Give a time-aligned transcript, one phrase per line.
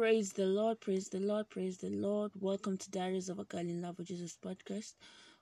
[0.00, 2.32] Praise the Lord, praise the Lord, praise the Lord.
[2.40, 4.94] Welcome to Diaries of a Girl in Love with Jesus podcast.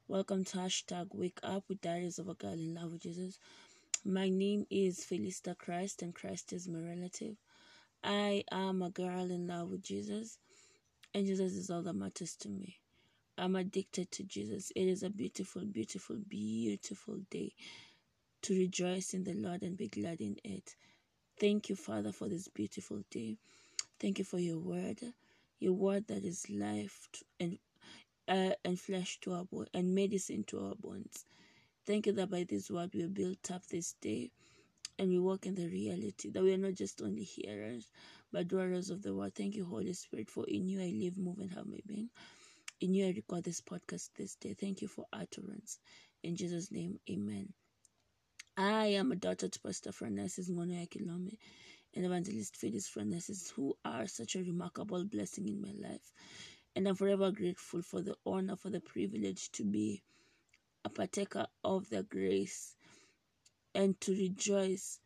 [0.08, 3.38] Welcome to hashtag Wake Up with Diaries of a Girl in Love with Jesus.
[4.04, 7.36] My name is Felista Christ, and Christ is my relative.
[8.02, 10.38] I am a girl in love with Jesus,
[11.14, 12.78] and Jesus is all that matters to me.
[13.38, 14.72] I'm addicted to Jesus.
[14.74, 17.52] It is a beautiful, beautiful, beautiful day
[18.42, 20.74] to rejoice in the Lord and be glad in it.
[21.38, 23.38] Thank you, Father, for this beautiful day.
[24.00, 25.00] Thank you for your word,
[25.60, 27.08] your word that is life
[27.40, 27.58] and
[28.28, 31.24] uh, and flesh to our bone and medicine to our bones.
[31.86, 34.30] Thank you that by this word we are built up this day
[34.98, 37.90] and we walk in the reality that we are not just only hearers
[38.32, 39.34] but doers of the word.
[39.34, 42.10] Thank you, Holy Spirit, for in you I live, move, and have my being.
[42.80, 44.54] In you I record this podcast this day.
[44.54, 45.78] Thank you for utterance.
[46.22, 47.48] In Jesus' name, amen.
[48.56, 51.36] I am a daughter to Pastor Francis Mono Kilome
[51.94, 56.12] and Evangelist Phyllis Francis, who are such a remarkable blessing in my life.
[56.76, 60.02] And I'm forever grateful for the honor, for the privilege to be
[60.84, 62.76] a partaker of their grace
[63.74, 65.00] and to rejoice.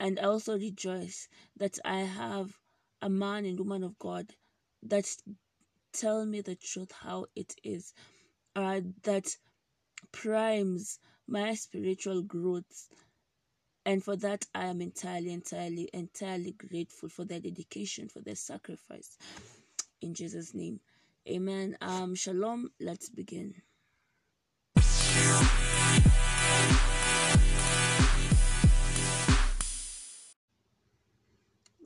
[0.00, 2.58] And I also rejoice that I have
[3.00, 4.34] a man and woman of God
[4.82, 5.06] that
[5.92, 7.94] tell me the truth how it is,
[8.54, 9.36] uh, that
[10.12, 12.88] primes my spiritual growth
[13.88, 19.16] and for that, I am entirely, entirely, entirely grateful for their dedication, for their sacrifice.
[20.02, 20.80] In Jesus' name.
[21.26, 21.74] Amen.
[21.80, 22.70] Um, shalom.
[22.78, 23.54] Let's begin.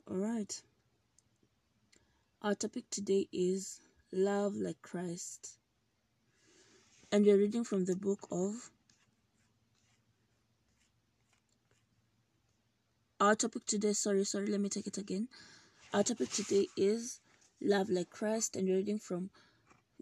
[0.05, 0.61] All right.
[2.41, 3.79] Our topic today is
[4.11, 5.51] love like Christ.
[7.13, 8.71] And we're reading from the book of
[13.23, 15.29] Our topic today, sorry, sorry, let me take it again.
[15.93, 17.21] Our topic today is
[17.61, 19.29] love like Christ, and reading from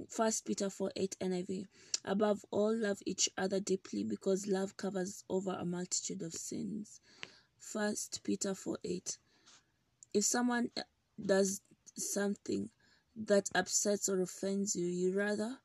[0.09, 1.67] First Peter 4 8 NIV.
[2.03, 6.99] Above all, love each other deeply because love covers over a multitude of sins.
[7.59, 9.17] First Peter 4 8.
[10.15, 10.71] If someone
[11.23, 11.61] does
[11.95, 12.71] something
[13.15, 15.59] that upsets or offends you, you rather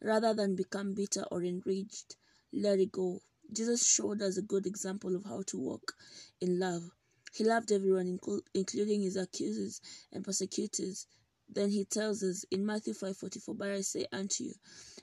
[0.00, 2.16] rather than become bitter or enraged,
[2.50, 3.20] let it go.
[3.52, 5.94] Jesus showed us a good example of how to walk
[6.40, 6.90] in love.
[7.32, 8.18] He loved everyone,
[8.54, 9.80] including his accusers
[10.12, 11.06] and persecutors.
[11.48, 14.54] Then he tells us in Matthew 5:44, "But I say unto you,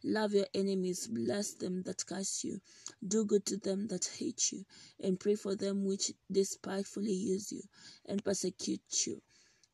[0.04, 2.62] love your enemies, bless them that curse you,
[3.08, 4.66] do good to them that hate you,
[5.00, 7.64] and pray for them which despitefully use you
[8.06, 9.24] and persecute you.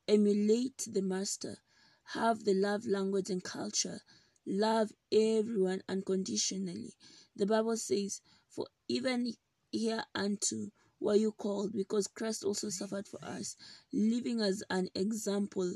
[0.08, 1.58] Emulate the master,
[2.04, 4.00] have the love language and culture,
[4.46, 6.96] love everyone unconditionally."
[7.36, 8.22] The Bible says,
[8.54, 9.34] for even
[9.72, 10.70] hereunto
[11.00, 13.56] were you called, because Christ also suffered for us,
[13.92, 15.74] living as an example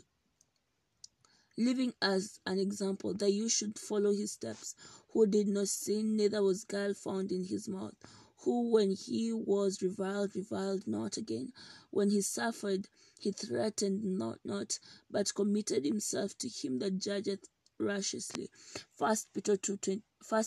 [1.58, 4.74] living as an example that you should follow his steps,
[5.12, 7.94] who did not sin, neither was guile found in his mouth,
[8.40, 11.52] who when he was reviled, reviled not again,
[11.90, 12.86] when he suffered,
[13.18, 14.78] he threatened not, not,
[15.10, 17.48] but committed himself to him that judgeth
[17.78, 18.50] righteously.
[18.96, 19.78] First Peter 2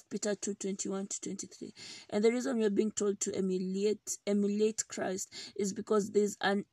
[0.09, 1.73] Peter 2 21 to 23.
[2.09, 6.65] And the reason we're being told to emulate emulate Christ is because there's an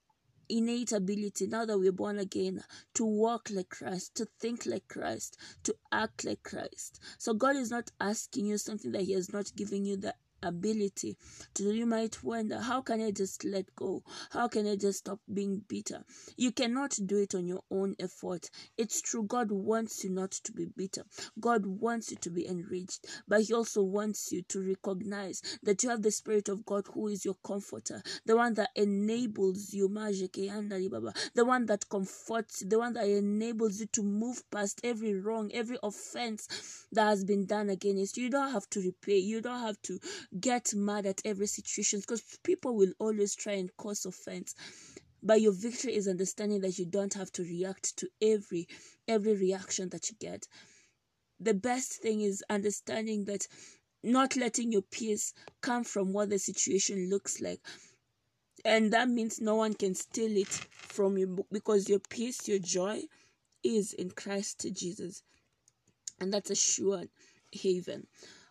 [0.48, 2.62] innate ability now that we're born again
[2.94, 7.00] to walk like Christ, to think like Christ, to act like Christ.
[7.18, 11.16] So God is not asking you something that He has not given you the ability
[11.54, 12.60] to you might wonder.
[12.60, 14.02] How can i just let go?
[14.30, 16.04] How can i just stop being bitter?
[16.36, 18.50] You cannot do it on your own effort.
[18.76, 21.04] It's true god wants you not to be bitter.
[21.40, 25.90] God wants you to be enriched but he also wants you to recognize that you
[25.90, 29.88] have the spirit of god who is your comforter the one that enables you.
[29.88, 35.78] The one that comforts the one that enables you to move past every wrong every
[35.82, 38.24] offense that has been done against you.
[38.24, 39.18] You don't have to repay.
[39.18, 39.98] You don't have to
[40.40, 44.54] get mad at every situation because people will always try and cause offense.
[45.22, 48.68] But your victory is understanding that you don't have to react to every
[49.08, 50.46] every reaction that you get.
[51.40, 53.46] The best thing is understanding that
[54.02, 57.60] not letting your peace come from what the situation looks like.
[58.64, 63.02] And that means no one can steal it from you because your peace your joy
[63.62, 65.22] is in christ jesus.
[66.20, 67.04] And that's a sure
[67.52, 68.06] haven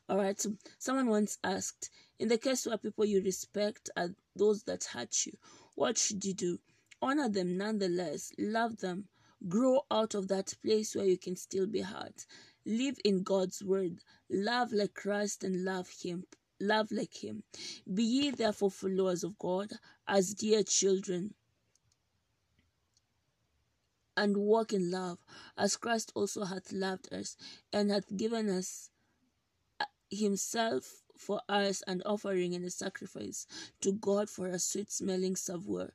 [0.08, 0.40] all right.
[0.40, 5.26] So someone once asked, in the case where people you respect are those that hurt
[5.26, 5.34] you,
[5.76, 6.60] what should you do?
[7.02, 8.32] Honor them nonetheless.
[8.38, 9.08] Love them.
[9.48, 12.26] Grow out of that place where you can still be hurt.
[12.66, 14.00] Live in God's word.
[14.30, 16.26] Love like Christ and love Him.
[16.60, 17.44] Love like Him.
[17.92, 19.72] Be ye therefore followers of God
[20.08, 21.34] as dear children
[24.18, 25.18] and walk in love,
[25.58, 27.36] as Christ also hath loved us,
[27.74, 28.90] and hath given us
[30.10, 33.48] himself for us an offering and a sacrifice
[33.82, 35.92] to God for a sweet smelling savour.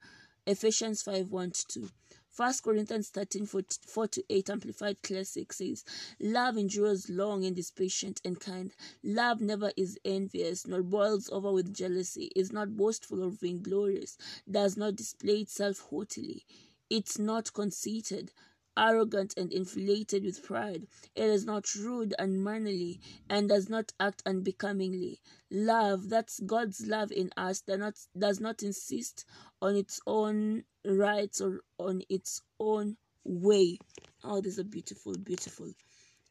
[0.47, 1.91] Ephesians 5 1 2.
[2.37, 5.85] 1 Corinthians 13 4 to 8 Amplified Classic says,
[6.21, 8.73] Love endures long and is patient and kind.
[9.03, 14.17] Love never is envious, nor boils over with jealousy, is not boastful or vainglorious,
[14.51, 16.47] does not display itself haughtily.
[16.89, 18.33] It's not conceited,
[18.77, 20.87] arrogant and inflated with pride.
[21.15, 25.21] It is not rude and mannerly and does not act unbecomingly.
[25.51, 29.25] Love, that's God's love in us, does not, does not insist
[29.61, 33.79] on its own rights or on its own way.
[34.25, 35.73] Oh, this is a beautiful, beautiful,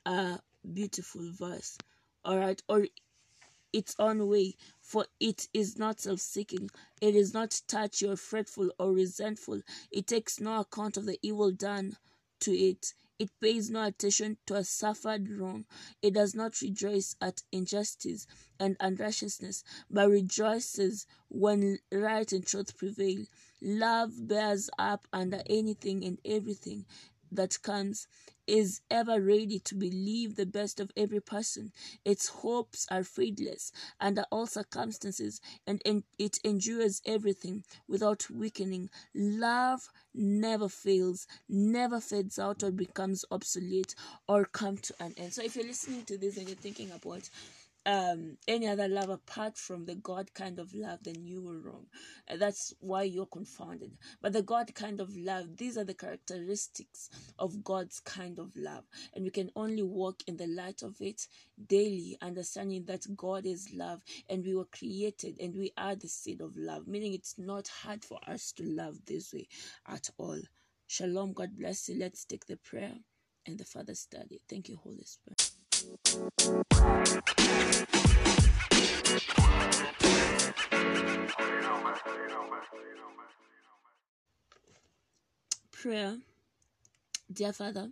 [0.05, 0.37] uh,
[0.73, 1.77] beautiful verse.
[2.25, 2.85] All right, or
[3.71, 6.69] its own way, for it is not self seeking.
[7.01, 9.61] It is not touchy or fretful or resentful.
[9.91, 11.95] It takes no account of the evil done
[12.41, 12.93] to it.
[13.17, 15.65] It pays no attention to a suffered wrong.
[16.01, 18.25] It does not rejoice at injustice
[18.59, 23.25] and unrighteousness, but rejoices when right and truth prevail.
[23.61, 26.85] Love bears up under anything and everything
[27.31, 28.07] that comes
[28.47, 31.71] is ever ready to believe the best of every person.
[32.03, 33.71] Its hopes are faithless
[34.01, 35.81] under all circumstances, and
[36.17, 38.89] it endures everything without weakening.
[39.13, 43.93] Love never fails, never fades out or becomes obsolete
[44.27, 45.31] or come to an end.
[45.31, 47.29] So if you're listening to this and you're thinking about
[47.89, 51.87] um any other love apart from the god kind of love then you were wrong.
[52.27, 53.97] And that's why you're confounded.
[54.21, 57.09] But the god kind of love these are the characteristics
[57.39, 58.83] of god's kind of love.
[59.15, 61.25] And we can only walk in the light of it
[61.67, 66.41] daily understanding that god is love and we were created and we are the seed
[66.41, 66.87] of love.
[66.87, 69.47] Meaning it's not hard for us to love this way
[69.87, 70.39] at all.
[70.85, 71.97] Shalom god bless you.
[71.97, 72.93] Let's take the prayer
[73.47, 74.41] and the further study.
[74.47, 75.48] Thank you holy spirit
[85.71, 86.17] Prayer.
[87.31, 87.91] Dear Father,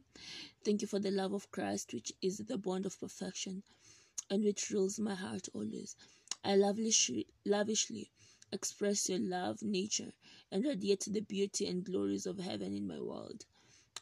[0.65, 3.63] thank you for the love of Christ, which is the bond of perfection
[4.29, 5.95] and which rules my heart always.
[6.43, 8.11] I lavishly, lavishly
[8.51, 10.13] express your love, nature,
[10.51, 13.45] and radiate the beauty and glories of heaven in my world.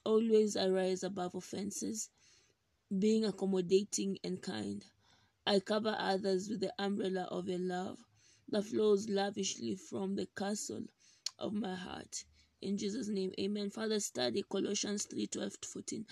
[0.03, 2.09] Always I rise above offenses
[2.99, 4.85] being accommodating and kind.
[5.45, 7.99] I cover others with the umbrella of your love
[8.49, 10.83] that flows lavishly from the castle
[11.39, 12.25] of my heart.
[12.61, 13.69] In Jesus' name, amen.
[13.69, 16.05] Father, study Colossians 3 12 14.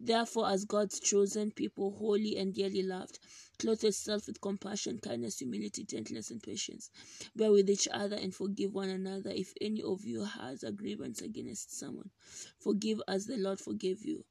[0.00, 3.18] Therefore, as God's chosen people, holy and dearly loved,
[3.58, 6.90] clothe yourself with compassion, kindness, humility, gentleness, and patience.
[7.36, 9.30] Bear with each other and forgive one another.
[9.30, 12.10] If any of you has a grievance against someone,
[12.58, 14.24] forgive as the Lord forgave you.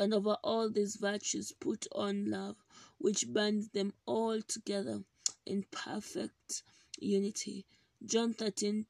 [0.00, 2.56] And over all these virtues, put on love,
[2.96, 5.04] which binds them all together
[5.44, 6.62] in perfect
[6.98, 7.66] unity.
[8.06, 8.86] John 13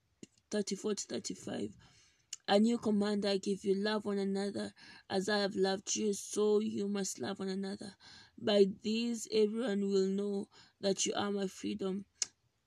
[0.52, 1.76] 34 35.
[2.46, 4.72] A new command I give you love one another
[5.08, 7.96] as I have loved you, so you must love one another.
[8.38, 10.46] By these, everyone will know
[10.80, 12.04] that you are my freedom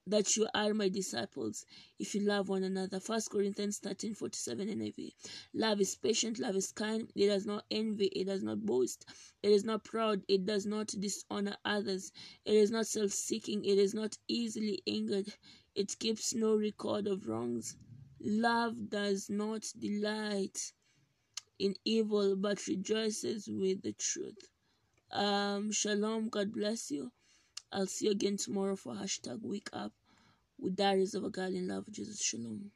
[0.06, 1.64] that you are my disciples
[1.98, 3.00] if you love one another.
[3.00, 5.12] First Corinthians 13 47 NIV.
[5.54, 9.06] Love is patient, love is kind, it does not envy, it does not boast,
[9.42, 12.12] it is not proud, it does not dishonor others,
[12.44, 15.32] it is not self seeking, it is not easily angered,
[15.74, 17.76] it keeps no record of wrongs.
[18.20, 20.72] Love does not delight
[21.58, 24.48] in evil but rejoices with the truth.
[25.10, 27.12] Um, shalom, God bless you.
[27.74, 29.92] I'll see you again tomorrow for hashtag wake up
[30.60, 31.86] with diaries of a girl in love.
[31.90, 32.70] Jesus Shalom.